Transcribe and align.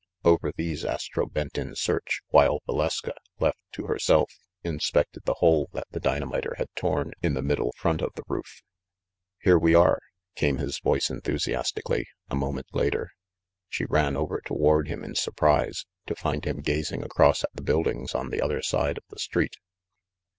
Over 0.25 0.51
these 0.51 0.83
As 0.83 1.05
tro 1.05 1.27
bent 1.27 1.59
in 1.59 1.75
search, 1.75 2.21
while 2.29 2.61
Valeska, 2.67 3.13
left 3.39 3.59
to 3.73 3.85
herself, 3.85 4.33
in 4.63 4.79
spected 4.79 5.25
the 5.25 5.35
hole 5.35 5.69
that 5.73 5.85
the 5.91 5.99
dynamiter 5.99 6.55
had 6.57 6.69
torn 6.75 7.11
in 7.21 7.35
the 7.35 7.43
middle 7.43 7.71
front 7.77 8.01
of 8.01 8.11
the 8.15 8.23
roof. 8.27 8.63
"Here 9.43 9.59
we 9.59 9.75
are!" 9.75 9.99
came 10.35 10.57
his 10.57 10.79
voice 10.79 11.11
enthusiastically 11.11 12.07
a 12.31 12.35
mo 12.35 12.51
ment 12.51 12.65
later. 12.73 13.11
She 13.69 13.85
ran 13.85 14.17
over 14.17 14.41
toward 14.43 14.87
him 14.87 15.03
in 15.03 15.13
surprise, 15.13 15.85
to 16.07 16.15
find 16.15 16.45
him 16.45 16.61
gazing 16.63 17.03
across 17.03 17.43
at 17.43 17.51
the 17.53 17.61
buildings 17.61 18.15
on 18.15 18.31
the 18.31 18.41
other 18.41 18.63
side 18.63 18.97
of 18.97 19.03
the 19.09 19.19
street. 19.19 19.57